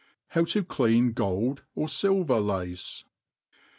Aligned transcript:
How 0.29 0.45
to 0.45 0.63
clean 0.63 1.11
Gold 1.11 1.61
or 1.75 1.87
Silver 1.87 2.39
Lace. 2.39 3.03